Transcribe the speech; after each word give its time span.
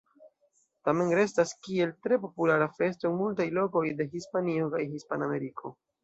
Tamen 0.87 1.11
restas 1.17 1.51
kiel 1.65 1.91
tre 2.07 2.17
populara 2.23 2.67
festo 2.77 3.07
en 3.11 3.19
multaj 3.19 3.45
lokoj 3.57 3.83
de 3.99 4.07
Hispanio 4.15 4.71
kaj 4.77 4.81
Hispanameriko. 4.95 5.73